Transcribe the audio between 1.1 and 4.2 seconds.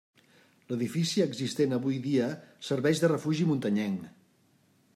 existent avui dia serveix de refugi muntanyenc.